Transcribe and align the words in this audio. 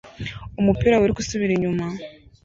umupira 0.59 0.99
wiruka 1.01 1.21
usubira 1.21 1.51
inyuma 1.55 1.85